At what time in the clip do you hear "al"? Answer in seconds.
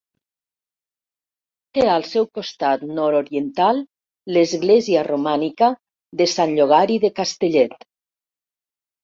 1.95-2.05